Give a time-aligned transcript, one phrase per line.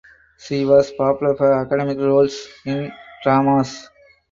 [0.39, 3.87] She was popular for comedic roles in dramas.